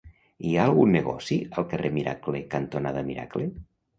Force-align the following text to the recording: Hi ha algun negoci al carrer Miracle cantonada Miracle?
Hi 0.45 0.53
ha 0.55 0.63
algun 0.69 0.93
negoci 0.97 1.37
al 1.61 1.67
carrer 1.73 1.93
Miracle 1.97 2.43
cantonada 2.55 3.07
Miracle? 3.13 3.49